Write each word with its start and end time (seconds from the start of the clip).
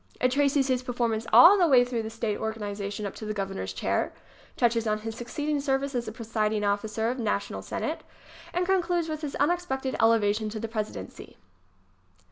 It 0.19 0.31
traces 0.31 0.67
his 0.67 0.81
performance 0.81 1.27
all 1.31 1.59
the 1.59 1.67
way 1.67 1.85
through 1.85 2.01
the 2.01 2.09
state 2.09 2.39
organization 2.39 3.05
up 3.05 3.13
to 3.17 3.25
the 3.27 3.35
Governor's 3.35 3.71
chair, 3.71 4.11
touches 4.57 4.87
on 4.87 5.01
his 5.01 5.15
succeeding 5.15 5.59
service 5.61 5.93
as 5.93 6.09
presiding 6.09 6.63
officer 6.63 7.09
of 7.11 7.17
the 7.19 7.23
National 7.23 7.61
Senate 7.61 7.99
ŌĆö 7.99 8.33
and 8.55 8.65
concludes 8.65 9.09
with 9.09 9.21
his 9.21 9.37
unex 9.39 9.67
pected 9.67 9.93
elevation 10.01 10.49
to 10.49 10.59
the 10.59 10.67
Presidency. 10.67 11.37